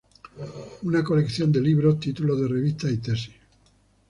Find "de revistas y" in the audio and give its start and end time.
2.41-2.97